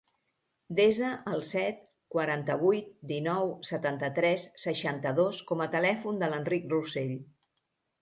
Desa 0.77 1.11
el 1.31 1.43
set, 1.49 1.83
quaranta-vuit, 2.15 2.89
dinou, 3.13 3.53
setanta-tres, 3.73 4.49
seixanta-dos 4.67 5.47
com 5.53 5.67
a 5.69 5.73
telèfon 5.79 6.23
de 6.25 6.35
l'Enric 6.35 6.71
Rossell. 6.77 7.19